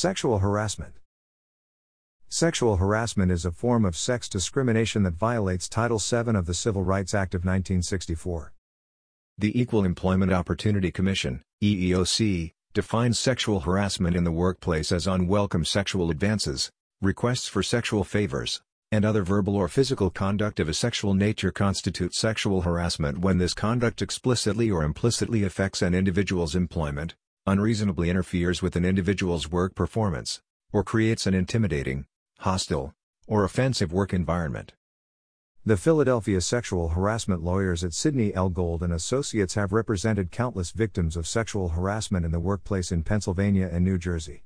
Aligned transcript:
Sexual 0.00 0.38
harassment. 0.38 0.94
Sexual 2.28 2.76
harassment 2.76 3.32
is 3.32 3.44
a 3.44 3.50
form 3.50 3.84
of 3.84 3.96
sex 3.96 4.28
discrimination 4.28 5.02
that 5.02 5.14
violates 5.14 5.68
Title 5.68 5.98
VII 5.98 6.36
of 6.36 6.46
the 6.46 6.54
Civil 6.54 6.84
Rights 6.84 7.14
Act 7.14 7.34
of 7.34 7.40
1964. 7.40 8.52
The 9.38 9.60
Equal 9.60 9.84
Employment 9.84 10.32
Opportunity 10.32 10.92
Commission, 10.92 11.42
EEOC, 11.64 12.52
defines 12.74 13.18
sexual 13.18 13.58
harassment 13.58 14.14
in 14.14 14.22
the 14.22 14.30
workplace 14.30 14.92
as 14.92 15.08
unwelcome 15.08 15.64
sexual 15.64 16.12
advances, 16.12 16.70
requests 17.02 17.48
for 17.48 17.64
sexual 17.64 18.04
favors, 18.04 18.62
and 18.92 19.04
other 19.04 19.24
verbal 19.24 19.56
or 19.56 19.66
physical 19.66 20.10
conduct 20.10 20.60
of 20.60 20.68
a 20.68 20.74
sexual 20.74 21.12
nature 21.12 21.50
constitute 21.50 22.14
sexual 22.14 22.60
harassment 22.60 23.18
when 23.18 23.38
this 23.38 23.52
conduct 23.52 24.00
explicitly 24.00 24.70
or 24.70 24.84
implicitly 24.84 25.42
affects 25.42 25.82
an 25.82 25.92
individual's 25.92 26.54
employment, 26.54 27.16
unreasonably 27.48 28.10
interferes 28.10 28.60
with 28.60 28.76
an 28.76 28.84
individual's 28.84 29.50
work 29.50 29.74
performance, 29.74 30.42
or 30.70 30.84
creates 30.84 31.26
an 31.26 31.32
intimidating, 31.32 32.04
hostile, 32.40 32.92
or 33.26 33.42
offensive 33.42 33.90
work 33.90 34.12
environment. 34.12 34.74
The 35.64 35.78
Philadelphia 35.78 36.42
sexual 36.42 36.90
harassment 36.90 37.42
lawyers 37.42 37.82
at 37.82 37.94
Sidney 37.94 38.34
L. 38.34 38.50
Gold 38.50 38.82
and 38.82 38.92
Associates 38.92 39.54
have 39.54 39.72
represented 39.72 40.30
countless 40.30 40.72
victims 40.72 41.16
of 41.16 41.26
sexual 41.26 41.70
harassment 41.70 42.26
in 42.26 42.32
the 42.32 42.40
workplace 42.40 42.92
in 42.92 43.02
Pennsylvania 43.02 43.68
and 43.72 43.82
New 43.82 43.96
Jersey. 43.96 44.44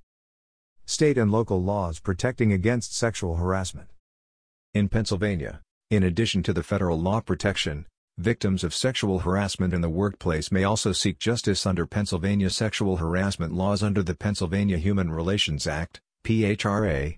State 0.84 1.18
and 1.18 1.30
local 1.30 1.62
laws 1.62 1.98
protecting 1.98 2.52
against 2.52 2.96
sexual 2.96 3.36
harassment. 3.36 3.90
In 4.74 4.88
Pennsylvania, 4.88 5.60
in 5.90 6.04
addition 6.04 6.42
to 6.44 6.52
the 6.52 6.62
federal 6.62 7.00
law 7.00 7.20
protection, 7.20 7.86
victims 8.18 8.62
of 8.62 8.74
sexual 8.74 9.20
harassment 9.20 9.72
in 9.72 9.80
the 9.80 9.88
workplace 9.88 10.52
may 10.52 10.64
also 10.64 10.92
seek 10.92 11.18
justice 11.18 11.66
under 11.66 11.86
Pennsylvania 11.86 12.50
sexual 12.50 12.98
harassment 12.98 13.52
laws 13.52 13.82
under 13.82 14.02
the 14.02 14.14
Pennsylvania 14.14 14.78
Human 14.78 15.10
Relations 15.10 15.66
Act, 15.66 16.00
PHRA. 16.24 17.16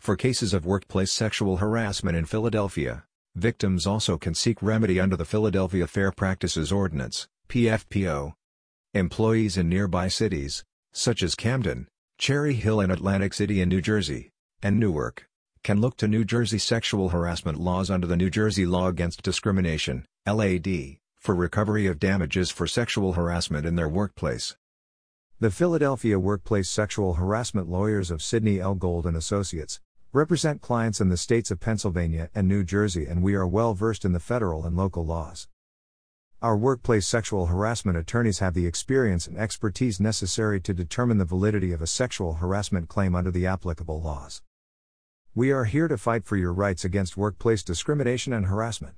For 0.00 0.16
cases 0.16 0.54
of 0.54 0.66
workplace 0.66 1.12
sexual 1.12 1.58
harassment 1.58 2.16
in 2.16 2.24
Philadelphia, 2.24 3.04
victims 3.36 3.86
also 3.86 4.18
can 4.18 4.34
seek 4.34 4.62
remedy 4.62 4.98
under 4.98 5.16
the 5.16 5.24
Philadelphia 5.24 5.86
Fair 5.86 6.10
Practices 6.10 6.72
Ordinance, 6.72 7.28
PFPO. 7.48 8.32
Employees 8.94 9.56
in 9.56 9.68
nearby 9.68 10.08
cities, 10.08 10.64
such 10.92 11.22
as 11.22 11.34
Camden, 11.34 11.86
Cherry 12.18 12.54
Hill 12.54 12.80
and 12.80 12.90
Atlantic 12.90 13.34
City 13.34 13.60
in 13.60 13.68
New 13.68 13.80
Jersey, 13.80 14.30
and 14.62 14.80
Newark, 14.80 15.26
can 15.62 15.80
look 15.80 15.96
to 15.98 16.08
New 16.08 16.24
Jersey 16.24 16.58
sexual 16.58 17.10
harassment 17.10 17.58
laws 17.58 17.90
under 17.90 18.06
the 18.06 18.16
New 18.16 18.30
Jersey 18.30 18.66
Law 18.66 18.88
Against 18.88 19.22
Discrimination, 19.22 20.04
LAD, 20.24 20.98
for 21.18 21.34
recovery 21.34 21.88
of 21.88 21.98
damages 21.98 22.48
for 22.48 22.68
sexual 22.68 23.14
harassment 23.14 23.66
in 23.66 23.74
their 23.74 23.88
workplace. 23.88 24.56
The 25.40 25.50
Philadelphia 25.50 26.16
Workplace 26.16 26.70
Sexual 26.70 27.14
Harassment 27.14 27.68
Lawyers 27.68 28.08
of 28.08 28.22
Sidney 28.22 28.60
L. 28.60 28.76
Gold 28.76 29.04
and 29.04 29.16
Associates 29.16 29.80
represent 30.12 30.60
clients 30.60 31.00
in 31.00 31.08
the 31.08 31.16
states 31.16 31.50
of 31.50 31.58
Pennsylvania 31.58 32.30
and 32.36 32.46
New 32.46 32.62
Jersey 32.62 33.04
and 33.04 33.20
we 33.20 33.34
are 33.34 33.48
well 33.48 33.74
versed 33.74 34.04
in 34.04 34.12
the 34.12 34.20
federal 34.20 34.64
and 34.64 34.76
local 34.76 35.04
laws. 35.04 35.48
Our 36.40 36.56
workplace 36.56 37.08
sexual 37.08 37.46
harassment 37.46 37.98
attorneys 37.98 38.38
have 38.38 38.54
the 38.54 38.66
experience 38.66 39.26
and 39.26 39.36
expertise 39.36 39.98
necessary 39.98 40.60
to 40.60 40.72
determine 40.72 41.18
the 41.18 41.24
validity 41.24 41.72
of 41.72 41.82
a 41.82 41.88
sexual 41.88 42.34
harassment 42.34 42.88
claim 42.88 43.16
under 43.16 43.32
the 43.32 43.46
applicable 43.48 44.00
laws. 44.00 44.40
We 45.34 45.50
are 45.50 45.64
here 45.64 45.88
to 45.88 45.98
fight 45.98 46.26
for 46.26 46.36
your 46.36 46.52
rights 46.52 46.84
against 46.84 47.16
workplace 47.16 47.64
discrimination 47.64 48.32
and 48.32 48.46
harassment. 48.46 48.94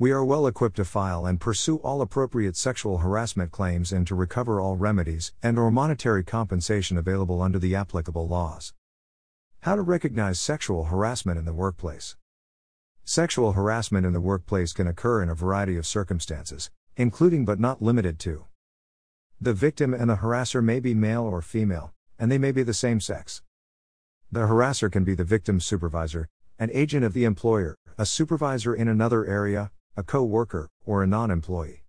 We 0.00 0.12
are 0.12 0.24
well 0.24 0.46
equipped 0.46 0.76
to 0.76 0.84
file 0.84 1.26
and 1.26 1.40
pursue 1.40 1.78
all 1.78 2.00
appropriate 2.02 2.54
sexual 2.54 2.98
harassment 2.98 3.50
claims 3.50 3.90
and 3.90 4.06
to 4.06 4.14
recover 4.14 4.60
all 4.60 4.76
remedies 4.76 5.32
and 5.42 5.58
or 5.58 5.72
monetary 5.72 6.22
compensation 6.22 6.96
available 6.96 7.42
under 7.42 7.58
the 7.58 7.74
applicable 7.74 8.28
laws. 8.28 8.72
How 9.62 9.74
to 9.74 9.82
recognize 9.82 10.38
sexual 10.38 10.84
harassment 10.84 11.36
in 11.36 11.46
the 11.46 11.52
workplace. 11.52 12.16
Sexual 13.04 13.54
harassment 13.54 14.06
in 14.06 14.12
the 14.12 14.20
workplace 14.20 14.72
can 14.72 14.86
occur 14.86 15.20
in 15.20 15.28
a 15.28 15.34
variety 15.34 15.76
of 15.76 15.84
circumstances, 15.84 16.70
including 16.96 17.44
but 17.44 17.58
not 17.58 17.82
limited 17.82 18.20
to 18.20 18.44
the 19.40 19.52
victim 19.52 19.92
and 19.92 20.08
the 20.08 20.18
harasser 20.18 20.62
may 20.62 20.78
be 20.78 20.94
male 20.94 21.24
or 21.24 21.42
female, 21.42 21.92
and 22.20 22.30
they 22.30 22.38
may 22.38 22.52
be 22.52 22.62
the 22.62 22.72
same 22.72 23.00
sex. 23.00 23.42
The 24.30 24.46
harasser 24.46 24.92
can 24.92 25.02
be 25.02 25.16
the 25.16 25.24
victim's 25.24 25.66
supervisor, 25.66 26.28
an 26.56 26.70
agent 26.72 27.04
of 27.04 27.14
the 27.14 27.24
employer, 27.24 27.74
a 27.98 28.06
supervisor 28.06 28.72
in 28.72 28.86
another 28.86 29.26
area, 29.26 29.72
a 29.98 30.02
co 30.04 30.22
worker, 30.22 30.70
or 30.86 31.02
a 31.02 31.08
non 31.08 31.28
employee. 31.28 31.82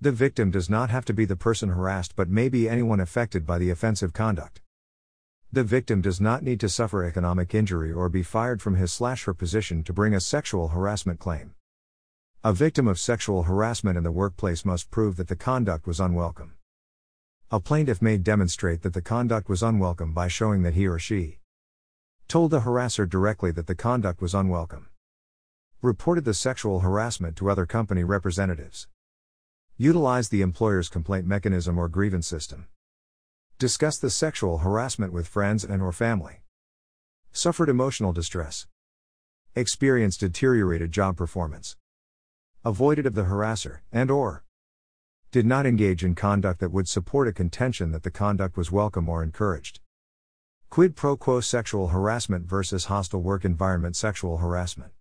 The 0.00 0.12
victim 0.12 0.52
does 0.52 0.70
not 0.70 0.90
have 0.90 1.04
to 1.06 1.12
be 1.12 1.24
the 1.24 1.34
person 1.34 1.70
harassed 1.70 2.14
but 2.14 2.28
may 2.28 2.48
be 2.48 2.68
anyone 2.68 3.00
affected 3.00 3.44
by 3.44 3.58
the 3.58 3.68
offensive 3.68 4.12
conduct. 4.12 4.60
The 5.50 5.64
victim 5.64 6.00
does 6.00 6.20
not 6.20 6.44
need 6.44 6.60
to 6.60 6.68
suffer 6.68 7.02
economic 7.02 7.52
injury 7.52 7.90
or 7.90 8.08
be 8.08 8.22
fired 8.22 8.62
from 8.62 8.76
his 8.76 8.92
slash 8.92 9.24
her 9.24 9.34
position 9.34 9.82
to 9.82 9.92
bring 9.92 10.14
a 10.14 10.20
sexual 10.20 10.68
harassment 10.68 11.18
claim. 11.18 11.56
A 12.44 12.52
victim 12.52 12.86
of 12.86 12.96
sexual 12.96 13.42
harassment 13.42 13.98
in 13.98 14.04
the 14.04 14.12
workplace 14.12 14.64
must 14.64 14.92
prove 14.92 15.16
that 15.16 15.26
the 15.26 15.34
conduct 15.34 15.84
was 15.84 15.98
unwelcome. 15.98 16.52
A 17.50 17.58
plaintiff 17.58 18.00
may 18.00 18.18
demonstrate 18.18 18.82
that 18.82 18.94
the 18.94 19.02
conduct 19.02 19.48
was 19.48 19.64
unwelcome 19.64 20.12
by 20.12 20.28
showing 20.28 20.62
that 20.62 20.74
he 20.74 20.86
or 20.86 21.00
she 21.00 21.40
Told 22.28 22.52
the 22.52 22.60
harasser 22.60 23.08
directly 23.08 23.50
that 23.50 23.66
the 23.66 23.74
conduct 23.74 24.20
was 24.20 24.32
unwelcome. 24.32 24.86
Reported 25.82 26.24
the 26.24 26.32
sexual 26.32 26.80
harassment 26.80 27.36
to 27.36 27.50
other 27.50 27.66
company 27.66 28.02
representatives. 28.02 28.88
Utilized 29.76 30.30
the 30.30 30.40
employer's 30.40 30.88
complaint 30.88 31.26
mechanism 31.26 31.76
or 31.76 31.86
grievance 31.86 32.26
system. 32.26 32.68
Discussed 33.58 34.00
the 34.00 34.08
sexual 34.08 34.58
harassment 34.58 35.12
with 35.12 35.28
friends 35.28 35.64
and 35.64 35.82
or 35.82 35.92
family. 35.92 36.40
Suffered 37.30 37.68
emotional 37.68 38.14
distress. 38.14 38.66
Experienced 39.54 40.20
deteriorated 40.20 40.92
job 40.92 41.14
performance. 41.14 41.76
Avoided 42.64 43.04
of 43.04 43.14
the 43.14 43.24
harasser 43.24 43.80
and 43.92 44.10
or 44.10 44.44
did 45.30 45.44
not 45.44 45.66
engage 45.66 46.02
in 46.02 46.14
conduct 46.14 46.58
that 46.60 46.72
would 46.72 46.88
support 46.88 47.28
a 47.28 47.34
contention 47.34 47.90
that 47.90 48.02
the 48.02 48.10
conduct 48.10 48.56
was 48.56 48.72
welcome 48.72 49.10
or 49.10 49.22
encouraged. 49.22 49.80
Quid 50.70 50.96
pro 50.96 51.18
quo 51.18 51.40
sexual 51.40 51.88
harassment 51.88 52.46
versus 52.46 52.86
hostile 52.86 53.20
work 53.20 53.44
environment 53.44 53.94
sexual 53.94 54.38
harassment. 54.38 54.95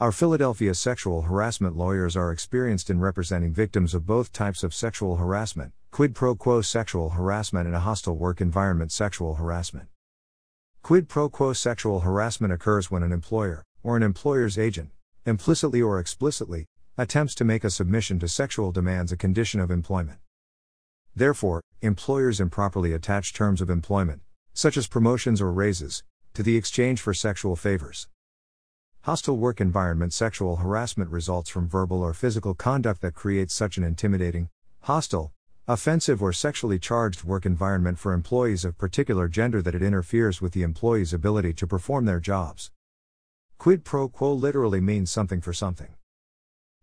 Our 0.00 0.12
Philadelphia 0.12 0.72
sexual 0.72 1.20
harassment 1.20 1.76
lawyers 1.76 2.16
are 2.16 2.32
experienced 2.32 2.88
in 2.88 3.00
representing 3.00 3.52
victims 3.52 3.92
of 3.92 4.06
both 4.06 4.32
types 4.32 4.64
of 4.64 4.72
sexual 4.72 5.16
harassment 5.16 5.74
quid 5.90 6.14
pro 6.14 6.34
quo 6.34 6.62
sexual 6.62 7.10
harassment 7.10 7.66
and 7.66 7.76
a 7.76 7.80
hostile 7.80 8.16
work 8.16 8.40
environment 8.40 8.92
sexual 8.92 9.34
harassment. 9.34 9.88
Quid 10.82 11.06
pro 11.06 11.28
quo 11.28 11.52
sexual 11.52 12.00
harassment 12.00 12.50
occurs 12.50 12.90
when 12.90 13.02
an 13.02 13.12
employer, 13.12 13.62
or 13.82 13.94
an 13.94 14.02
employer's 14.02 14.56
agent, 14.56 14.88
implicitly 15.26 15.82
or 15.82 16.00
explicitly, 16.00 16.64
attempts 16.96 17.34
to 17.34 17.44
make 17.44 17.62
a 17.62 17.68
submission 17.68 18.18
to 18.20 18.26
sexual 18.26 18.72
demands 18.72 19.12
a 19.12 19.18
condition 19.18 19.60
of 19.60 19.70
employment. 19.70 20.18
Therefore, 21.14 21.60
employers 21.82 22.40
improperly 22.40 22.94
attach 22.94 23.34
terms 23.34 23.60
of 23.60 23.68
employment, 23.68 24.22
such 24.54 24.78
as 24.78 24.86
promotions 24.86 25.42
or 25.42 25.52
raises, 25.52 26.02
to 26.32 26.42
the 26.42 26.56
exchange 26.56 27.02
for 27.02 27.12
sexual 27.12 27.54
favors. 27.54 28.08
Hostile 29.10 29.38
work 29.38 29.60
environment 29.60 30.12
sexual 30.12 30.54
harassment 30.54 31.10
results 31.10 31.50
from 31.50 31.68
verbal 31.68 32.00
or 32.00 32.14
physical 32.14 32.54
conduct 32.54 33.00
that 33.00 33.12
creates 33.12 33.52
such 33.52 33.76
an 33.76 33.82
intimidating, 33.82 34.48
hostile, 34.82 35.32
offensive, 35.66 36.22
or 36.22 36.32
sexually 36.32 36.78
charged 36.78 37.24
work 37.24 37.44
environment 37.44 37.98
for 37.98 38.12
employees 38.12 38.64
of 38.64 38.78
particular 38.78 39.26
gender 39.26 39.60
that 39.62 39.74
it 39.74 39.82
interferes 39.82 40.40
with 40.40 40.52
the 40.52 40.62
employee's 40.62 41.12
ability 41.12 41.52
to 41.52 41.66
perform 41.66 42.04
their 42.04 42.20
jobs. 42.20 42.70
Quid 43.58 43.82
pro 43.82 44.08
quo 44.08 44.32
literally 44.32 44.80
means 44.80 45.10
something 45.10 45.40
for 45.40 45.52
something. 45.52 45.96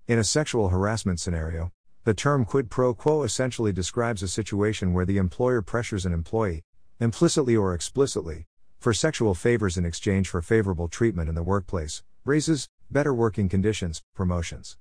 In 0.06 0.20
a 0.20 0.24
sexual 0.26 0.68
harassment 0.68 1.22
scenario, 1.22 1.72
the 2.04 2.14
term 2.14 2.44
quid 2.44 2.70
pro 2.70 2.94
quo 2.94 3.24
essentially 3.24 3.72
describes 3.72 4.22
a 4.22 4.28
situation 4.28 4.92
where 4.92 5.06
the 5.06 5.16
employer 5.16 5.62
pressures 5.62 6.06
an 6.06 6.12
employee, 6.12 6.62
implicitly 7.00 7.56
or 7.56 7.74
explicitly, 7.74 8.44
for 8.80 8.92
sexual 8.92 9.34
favors 9.34 9.78
in 9.78 9.86
exchange 9.86 10.28
for 10.28 10.42
favorable 10.42 10.90
treatment 10.90 11.30
in 11.30 11.36
the 11.36 11.42
workplace, 11.42 12.04
raises, 12.28 12.68
better 12.92 13.14
working 13.14 13.48
conditions, 13.48 14.04
promotions. 14.14 14.78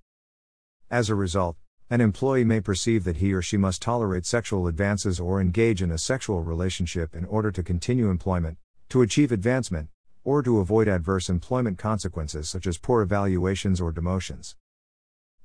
As 0.91 1.09
a 1.09 1.15
result, 1.15 1.57
an 1.89 2.01
employee 2.01 2.45
may 2.45 2.61
perceive 2.61 3.05
that 3.05 3.19
he 3.19 3.33
or 3.33 3.41
she 3.41 3.57
must 3.57 3.81
tolerate 3.81 4.27
sexual 4.27 4.67
advances 4.67 5.21
or 5.21 5.41
engage 5.41 5.81
in 5.81 5.93
a 5.93 5.99
sexual 5.99 6.43
relationship 6.43 7.15
in 7.15 7.25
order 7.25 7.53
to 7.53 7.63
continue 7.63 8.11
employment, 8.11 8.59
to 8.89 9.03
achieve 9.03 9.31
advancement, 9.31 9.89
or 10.25 10.43
to 10.43 10.59
avoid 10.59 10.89
adverse 10.89 11.29
employment 11.29 11.79
consequences 11.79 12.51
such 12.51 12.67
as 12.67 12.79
poor 12.79 13.01
evaluations 13.01 13.81
or 13.81 13.93
demotions. 13.93 14.57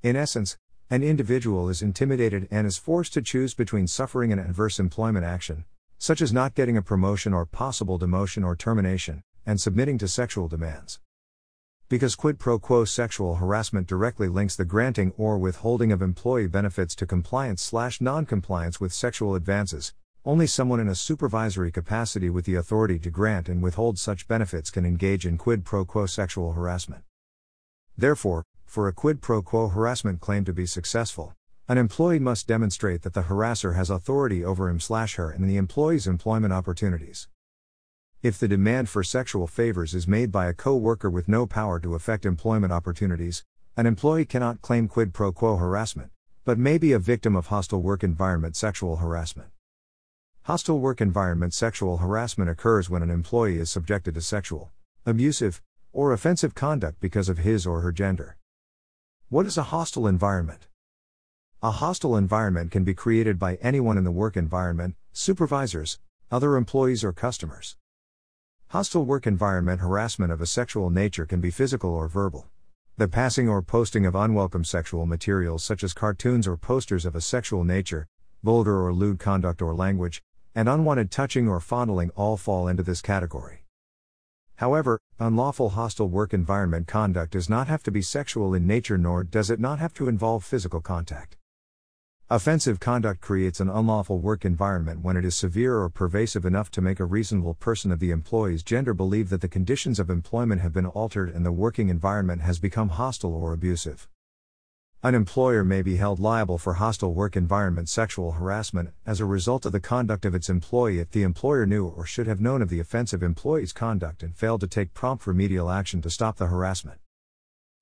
In 0.02 0.16
essence, 0.16 0.58
an 0.90 1.04
individual 1.04 1.70
is 1.70 1.84
intimidated 1.84 2.48
and 2.50 2.66
is 2.66 2.80
forced 2.80 3.14
to 3.14 3.22
choose 3.22 3.54
between 3.54 3.86
suffering 3.86 4.34
an 4.34 4.40
adverse 4.40 4.80
employment 4.80 5.24
action, 5.24 5.66
such 6.00 6.20
as 6.20 6.34
not 6.34 6.56
getting 6.56 6.78
a 6.78 6.82
promotion 6.82 7.32
or 7.32 7.46
possible 7.46 8.00
demotion 8.00 8.44
or 8.44 8.56
termination, 8.56 9.22
and 9.46 9.62
submitting 9.62 10.00
to 10.00 10.08
sexual 10.08 10.48
demands. 10.48 11.00
Because 11.92 12.16
quid 12.16 12.40
pro 12.40 12.58
quo 12.58 12.86
sexual 12.86 13.36
harassment 13.36 13.86
directly 13.86 14.30
links 14.30 14.56
the 14.56 14.64
granting 14.64 15.12
or 15.18 15.38
withholding 15.38 15.92
of 15.92 16.02
employee 16.02 16.48
benefits 16.48 16.96
to 16.96 17.06
compliance 17.06 17.62
slash 17.62 18.00
non-compliance 18.00 18.80
with 18.80 18.94
sexual 18.94 19.36
advances, 19.36 19.94
Only 20.24 20.48
someone 20.48 20.80
in 20.80 20.88
a 20.88 20.96
supervisory 20.96 21.70
capacity 21.70 22.30
with 22.30 22.46
the 22.46 22.56
authority 22.56 22.98
to 23.00 23.10
grant 23.10 23.50
and 23.50 23.62
withhold 23.62 24.00
such 24.00 24.26
benefits 24.30 24.70
can 24.70 24.86
engage 24.86 25.26
in 25.26 25.38
quid 25.38 25.66
pro 25.66 25.84
quo 25.84 26.06
sexual 26.06 26.54
harassment. 26.54 27.04
Therefore, 27.98 28.46
for 28.66 28.88
a 28.88 28.94
quid 28.94 29.22
pro 29.22 29.42
quo 29.42 29.68
harassment 29.68 30.22
claim 30.22 30.46
to 30.46 30.54
be 30.54 30.66
successful, 30.66 31.34
an 31.68 31.78
employee 31.78 32.20
must 32.20 32.48
demonstrate 32.48 33.02
that 33.02 33.14
the 33.14 33.24
harasser 33.24 33.76
has 33.76 33.90
authority 33.90 34.46
over 34.46 34.70
him 34.70 34.80
slash 34.80 35.16
her 35.16 35.30
and 35.30 35.50
the 35.50 35.58
employee's 35.58 36.08
employment 36.08 36.54
opportunities. 36.54 37.28
If 38.24 38.38
the 38.38 38.48
demand 38.48 38.88
for 38.88 39.02
sexual 39.02 39.48
favors 39.48 39.96
is 39.96 40.08
made 40.08 40.32
by 40.32 40.46
a 40.46 40.54
co-worker 40.54 41.10
with 41.10 41.28
no 41.28 41.48
power 41.48 41.80
to 41.80 41.96
affect 41.96 42.24
employment 42.24 42.72
opportunities, 42.72 43.44
an 43.76 43.88
employee 43.88 44.26
cannot 44.26 44.62
claim 44.62 44.88
quid 44.88 45.12
pro 45.12 45.32
quo 45.32 45.56
harassment, 45.56 46.12
but 46.46 46.60
may 46.60 46.78
be 46.78 46.92
a 46.92 47.00
victim 47.00 47.36
of 47.36 47.48
hostile 47.48 47.82
work 47.82 48.04
environment 48.04 48.56
sexual 48.56 48.98
harassment. 48.98 49.50
Hostile 50.44 50.78
work 50.78 51.02
environment 51.02 51.56
sexual 51.56 51.98
harassment 51.98 52.48
occurs 52.48 52.92
when 52.92 53.02
an 53.02 53.10
employee 53.10 53.58
is 53.58 53.72
subjected 53.72 54.14
to 54.14 54.22
sexual, 54.22 54.70
abusive, 55.04 55.60
or 55.92 56.14
offensive 56.14 56.54
conduct 56.54 57.00
because 57.00 57.28
of 57.28 57.40
his 57.40 57.66
or 57.66 57.82
her 57.82 57.92
gender. 57.92 58.38
What 59.30 59.48
is 59.48 59.58
a 59.58 59.64
hostile 59.64 60.06
environment? 60.06 60.68
A 61.64 61.72
hostile 61.72 62.16
environment 62.16 62.70
can 62.70 62.84
be 62.84 62.94
created 62.94 63.40
by 63.40 63.56
anyone 63.64 63.98
in 63.98 64.04
the 64.04 64.12
work 64.12 64.38
environment, 64.38 64.94
supervisors, 65.12 65.98
other 66.30 66.56
employees, 66.56 67.04
or 67.04 67.14
customers. 67.14 67.78
Hostile 68.72 69.04
work 69.04 69.28
environment 69.28 69.82
harassment 69.82 70.32
of 70.32 70.40
a 70.40 70.46
sexual 70.46 70.90
nature 70.90 71.26
can 71.26 71.42
be 71.42 71.52
physical 71.52 71.90
or 71.90 72.08
verbal. 72.08 72.48
The 72.96 73.10
passing 73.10 73.50
or 73.50 73.62
posting 73.62 74.06
of 74.06 74.16
unwelcome 74.16 74.64
sexual 74.64 75.06
materials 75.06 75.62
such 75.62 75.84
as 75.84 75.94
cartoons 75.94 76.48
or 76.48 76.56
posters 76.56 77.06
of 77.06 77.14
a 77.14 77.20
sexual 77.20 77.66
nature, 77.66 78.08
vulgar 78.44 78.82
or 78.82 78.94
lewd 78.94 79.20
conduct 79.20 79.62
or 79.62 79.76
language, 79.76 80.22
and 80.56 80.70
unwanted 80.70 81.12
touching 81.12 81.50
or 81.50 81.60
fondling 81.60 82.12
all 82.12 82.38
fall 82.38 82.70
into 82.70 82.82
this 82.82 83.02
category. 83.02 83.66
However, 84.56 85.02
unlawful 85.20 85.72
hostile 85.72 86.08
work 86.08 86.34
environment 86.34 86.88
conduct 86.88 87.34
does 87.34 87.50
not 87.50 87.68
have 87.68 87.84
to 87.84 87.92
be 87.92 88.02
sexual 88.02 88.54
in 88.54 88.66
nature 88.66 88.98
nor 88.98 89.26
does 89.26 89.50
it 89.50 89.60
not 89.60 89.80
have 89.80 89.94
to 89.96 90.08
involve 90.08 90.46
physical 90.46 90.80
contact. 90.80 91.36
Offensive 92.32 92.80
conduct 92.80 93.20
creates 93.20 93.60
an 93.60 93.68
unlawful 93.68 94.18
work 94.18 94.46
environment 94.46 95.02
when 95.02 95.18
it 95.18 95.26
is 95.26 95.36
severe 95.36 95.78
or 95.80 95.90
pervasive 95.90 96.46
enough 96.46 96.72
to 96.72 96.82
make 96.82 97.02
a 97.02 97.06
reasonable 97.06 97.56
person 97.56 97.92
of 97.92 98.00
the 98.00 98.12
employee's 98.12 98.64
gender 98.64 98.94
believe 98.94 99.28
that 99.28 99.42
the 99.42 99.50
conditions 99.50 100.00
of 100.00 100.10
employment 100.10 100.62
have 100.62 100.72
been 100.72 100.86
altered 100.86 101.28
and 101.28 101.46
the 101.46 101.52
working 101.52 101.90
environment 101.90 102.42
has 102.42 102.58
become 102.58 102.88
hostile 102.88 103.36
or 103.36 103.52
abusive. 103.52 104.08
An 105.04 105.14
employer 105.14 105.66
may 105.66 105.82
be 105.82 105.98
held 105.98 106.22
liable 106.22 106.58
for 106.58 106.76
hostile 106.76 107.14
work 107.14 107.36
environment 107.36 107.90
sexual 107.90 108.32
harassment 108.32 108.92
as 109.06 109.20
a 109.20 109.26
result 109.26 109.66
of 109.66 109.74
the 109.74 109.82
conduct 109.82 110.24
of 110.24 110.34
its 110.34 110.50
employee 110.50 111.00
if 111.00 111.12
the 111.12 111.24
employer 111.24 111.66
knew 111.66 111.86
or 111.86 112.06
should 112.06 112.28
have 112.28 112.40
known 112.40 112.62
of 112.62 112.70
the 112.70 112.80
offensive 112.80 113.22
employee's 113.22 113.74
conduct 113.74 114.24
and 114.24 114.38
failed 114.38 114.62
to 114.62 114.68
take 114.68 114.94
prompt 114.94 115.28
remedial 115.28 115.70
action 115.70 116.02
to 116.02 116.10
stop 116.10 116.38
the 116.38 116.48
harassment. 116.48 117.02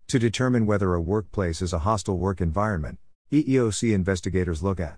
To 0.07 0.17
determine 0.17 0.65
whether 0.65 0.95
a 0.95 0.99
workplace 0.99 1.61
is 1.61 1.71
a 1.71 1.85
hostile 1.85 2.17
work 2.17 2.41
environment, 2.41 2.97
EEOC 3.31 3.93
investigators 3.93 4.63
look 4.63 4.79
at 4.79 4.97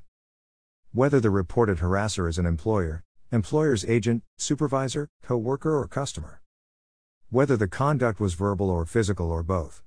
whether 0.94 1.19
the 1.19 1.30
reported 1.30 1.80
harasser 1.80 2.30
is 2.30 2.38
an 2.38 2.45
employer, 2.45 3.04
employer's 3.31 3.83
agent, 3.86 4.24
supervisor, 4.38 5.10
co 5.22 5.36
worker, 5.36 5.78
or 5.78 5.86
customer, 5.88 6.42
whether 7.30 7.57
the 7.57 7.68
conduct 7.68 8.22
was 8.22 8.33
verbal 8.33 8.69
or 8.69 8.86
physical 8.86 9.30
or 9.30 9.44
both 9.44 9.83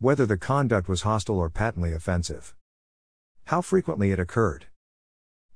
whether 0.00 0.24
the 0.24 0.38
conduct 0.38 0.88
was 0.88 1.02
hostile 1.02 1.40
or 1.40 1.50
patently 1.50 1.92
offensive. 1.92 2.54
How 3.46 3.60
frequently 3.60 4.12
it 4.12 4.20
occurred. 4.20 4.66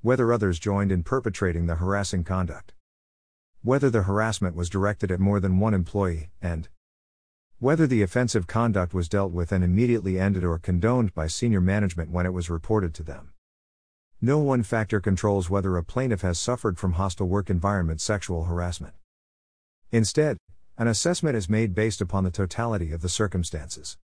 Whether 0.00 0.32
others 0.32 0.58
joined 0.58 0.90
in 0.90 1.05
perpetrating 1.05 1.66
the 1.66 1.76
harassing 1.76 2.25
conduct. 2.25 2.72
Whether 3.62 3.88
the 3.88 4.02
harassment 4.02 4.56
was 4.56 4.69
directed 4.69 5.12
at 5.12 5.20
more 5.20 5.38
than 5.38 5.60
one 5.60 5.75
employee, 5.75 6.31
and 6.40 6.69
whether 7.62 7.87
the 7.87 8.03
offensive 8.03 8.49
conduct 8.49 8.93
was 8.93 9.09
dealt 9.09 9.31
with 9.31 9.53
and 9.53 9.62
immediately 9.62 10.19
ended 10.19 10.43
or 10.43 10.59
condoned 10.59 11.14
by 11.14 11.29
senior 11.29 11.61
management 11.61 12.11
when 12.11 12.26
it 12.26 12.32
was 12.32 12.50
reported 12.50 12.93
to 12.93 13.05
them. 13.05 13.31
No 14.20 14.41
one 14.41 14.64
factor 14.64 14.99
controls 14.99 15.49
whether 15.49 15.76
a 15.76 15.85
plaintiff 15.85 16.23
has 16.23 16.41
suffered 16.41 16.76
from 16.76 16.94
hostile 16.94 17.29
work 17.29 17.49
environment 17.50 18.00
sexual 18.00 18.47
harassment. 18.47 18.94
Instead, 19.93 20.38
an 20.76 20.88
assessment 20.88 21.37
is 21.37 21.49
made 21.49 21.73
based 21.73 22.00
upon 22.00 22.25
the 22.25 22.32
totality 22.32 22.91
of 22.91 23.00
the 23.00 23.09
circumstances. 23.09 23.97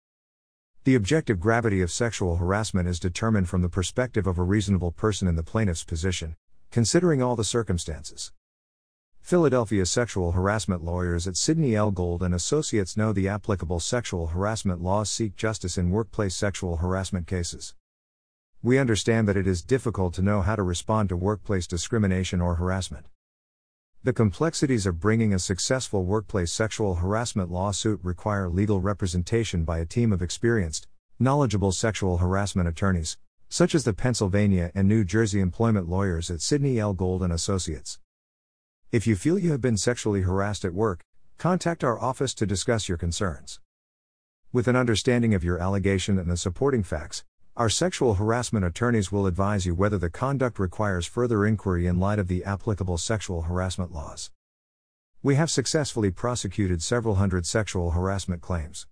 The 0.84 0.94
objective 0.94 1.40
gravity 1.40 1.80
of 1.80 1.90
sexual 1.90 2.36
harassment 2.36 2.86
is 2.86 3.00
determined 3.00 3.48
from 3.48 3.62
the 3.62 3.70
perspective 3.70 4.26
of 4.26 4.36
a 4.36 4.42
reasonable 4.42 4.92
person 4.92 5.26
in 5.28 5.34
the 5.34 5.42
plaintiff's 5.42 5.82
position, 5.82 6.36
considering 6.70 7.22
all 7.22 7.36
the 7.36 7.42
circumstances. 7.42 8.32
Philadelphia 9.26 9.84
sexual 9.84 10.30
harassment 10.30 10.84
lawyers 10.84 11.26
at 11.26 11.36
Sidney 11.36 11.74
L. 11.74 11.90
Gold 11.90 12.22
and 12.22 12.32
Associates 12.32 12.96
know 12.96 13.12
the 13.12 13.26
applicable 13.26 13.80
sexual 13.80 14.28
harassment 14.28 14.80
laws 14.80 15.10
seek 15.10 15.34
justice 15.34 15.76
in 15.76 15.90
workplace 15.90 16.36
sexual 16.36 16.76
harassment 16.76 17.26
cases. 17.26 17.74
We 18.62 18.78
understand 18.78 19.26
that 19.26 19.36
it 19.36 19.48
is 19.48 19.64
difficult 19.64 20.14
to 20.14 20.22
know 20.22 20.42
how 20.42 20.54
to 20.54 20.62
respond 20.62 21.08
to 21.08 21.16
workplace 21.16 21.66
discrimination 21.66 22.40
or 22.40 22.54
harassment. 22.54 23.06
The 24.04 24.12
complexities 24.12 24.86
of 24.86 25.00
bringing 25.00 25.34
a 25.34 25.40
successful 25.40 26.04
workplace 26.04 26.52
sexual 26.52 26.94
harassment 26.94 27.50
lawsuit 27.50 27.98
require 28.04 28.48
legal 28.48 28.80
representation 28.80 29.64
by 29.64 29.80
a 29.80 29.86
team 29.86 30.12
of 30.12 30.22
experienced, 30.22 30.86
knowledgeable 31.18 31.72
sexual 31.72 32.18
harassment 32.18 32.68
attorneys, 32.68 33.18
such 33.48 33.74
as 33.74 33.82
the 33.82 33.92
Pennsylvania 33.92 34.70
and 34.72 34.86
New 34.86 35.02
Jersey 35.02 35.40
employment 35.40 35.88
lawyers 35.88 36.30
at 36.30 36.42
Sidney 36.42 36.78
L. 36.78 36.94
Gold 36.94 37.24
and 37.24 37.32
Associates. 37.32 37.98
If 38.92 39.04
you 39.04 39.16
feel 39.16 39.36
you 39.36 39.50
have 39.50 39.60
been 39.60 39.76
sexually 39.76 40.20
harassed 40.20 40.64
at 40.64 40.72
work, 40.72 41.02
contact 41.38 41.82
our 41.82 41.98
office 41.98 42.32
to 42.34 42.46
discuss 42.46 42.88
your 42.88 42.96
concerns. 42.96 43.58
With 44.52 44.68
an 44.68 44.76
understanding 44.76 45.34
of 45.34 45.42
your 45.42 45.58
allegation 45.58 46.20
and 46.20 46.30
the 46.30 46.36
supporting 46.36 46.84
facts, 46.84 47.24
our 47.56 47.68
sexual 47.68 48.14
harassment 48.14 48.64
attorneys 48.64 49.10
will 49.10 49.26
advise 49.26 49.66
you 49.66 49.74
whether 49.74 49.98
the 49.98 50.08
conduct 50.08 50.60
requires 50.60 51.04
further 51.04 51.44
inquiry 51.44 51.88
in 51.88 51.98
light 51.98 52.20
of 52.20 52.28
the 52.28 52.44
applicable 52.44 52.96
sexual 52.96 53.42
harassment 53.42 53.92
laws. 53.92 54.30
We 55.20 55.34
have 55.34 55.50
successfully 55.50 56.12
prosecuted 56.12 56.80
several 56.80 57.16
hundred 57.16 57.44
sexual 57.44 57.90
harassment 57.90 58.40
claims. 58.40 58.86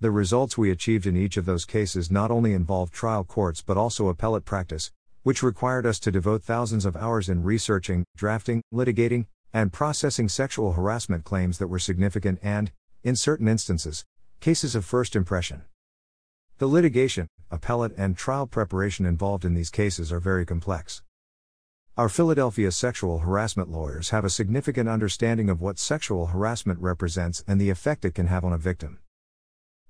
The 0.00 0.10
results 0.10 0.58
we 0.58 0.72
achieved 0.72 1.06
in 1.06 1.16
each 1.16 1.36
of 1.36 1.44
those 1.44 1.64
cases 1.64 2.10
not 2.10 2.32
only 2.32 2.52
involved 2.52 2.92
trial 2.92 3.22
courts 3.22 3.62
but 3.62 3.76
also 3.76 4.08
appellate 4.08 4.44
practice, 4.44 4.90
which 5.26 5.42
required 5.42 5.84
us 5.84 5.98
to 5.98 6.12
devote 6.12 6.44
thousands 6.44 6.84
of 6.84 6.94
hours 6.94 7.28
in 7.28 7.42
researching, 7.42 8.04
drafting, 8.16 8.62
litigating, 8.72 9.26
and 9.52 9.72
processing 9.72 10.28
sexual 10.28 10.74
harassment 10.74 11.24
claims 11.24 11.58
that 11.58 11.66
were 11.66 11.80
significant 11.80 12.38
and, 12.44 12.70
in 13.02 13.16
certain 13.16 13.48
instances, 13.48 14.04
cases 14.38 14.76
of 14.76 14.84
first 14.84 15.16
impression. 15.16 15.64
The 16.58 16.68
litigation, 16.68 17.26
appellate, 17.50 17.92
and 17.98 18.16
trial 18.16 18.46
preparation 18.46 19.04
involved 19.04 19.44
in 19.44 19.54
these 19.54 19.68
cases 19.68 20.12
are 20.12 20.20
very 20.20 20.46
complex. 20.46 21.02
Our 21.96 22.08
Philadelphia 22.08 22.70
sexual 22.70 23.18
harassment 23.18 23.68
lawyers 23.68 24.10
have 24.10 24.24
a 24.24 24.30
significant 24.30 24.88
understanding 24.88 25.50
of 25.50 25.60
what 25.60 25.80
sexual 25.80 26.26
harassment 26.26 26.78
represents 26.78 27.42
and 27.48 27.60
the 27.60 27.70
effect 27.70 28.04
it 28.04 28.14
can 28.14 28.28
have 28.28 28.44
on 28.44 28.52
a 28.52 28.58
victim. 28.58 29.00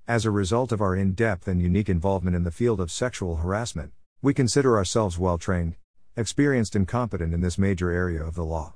As 0.07 0.25
a 0.25 0.31
result 0.31 0.71
of 0.71 0.81
our 0.81 0.95
in 0.95 1.13
depth 1.13 1.47
and 1.47 1.61
unique 1.61 1.89
involvement 1.89 2.35
in 2.35 2.43
the 2.43 2.49
field 2.49 2.79
of 2.79 2.89
sexual 2.89 3.35
harassment, 3.35 3.93
we 4.21 4.33
consider 4.33 4.77
ourselves 4.77 5.19
well 5.19 5.37
trained, 5.37 5.75
experienced, 6.15 6.75
and 6.75 6.87
competent 6.87 7.33
in 7.33 7.41
this 7.41 7.57
major 7.57 7.91
area 7.91 8.23
of 8.23 8.33
the 8.33 8.43
law. 8.43 8.73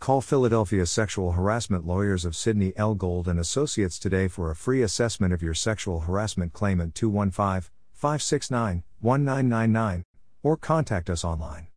Call 0.00 0.20
Philadelphia 0.20 0.86
sexual 0.86 1.32
harassment 1.32 1.86
lawyers 1.86 2.24
of 2.24 2.34
Sidney 2.34 2.72
L. 2.76 2.94
Gold 2.94 3.28
and 3.28 3.38
Associates 3.38 3.98
today 3.98 4.28
for 4.28 4.50
a 4.50 4.56
free 4.56 4.82
assessment 4.82 5.32
of 5.32 5.42
your 5.42 5.54
sexual 5.54 6.00
harassment 6.00 6.52
claim 6.52 6.80
at 6.80 6.94
215 6.94 7.70
569 7.92 8.82
1999 9.00 10.04
or 10.42 10.56
contact 10.56 11.10
us 11.10 11.22
online. 11.22 11.69